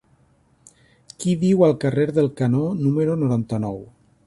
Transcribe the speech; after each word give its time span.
Qui 1.23 1.35
viu 1.43 1.61
al 1.67 1.77
carrer 1.85 2.07
del 2.17 2.31
Canó 2.41 2.65
número 2.81 3.21
noranta-nou? 3.25 3.79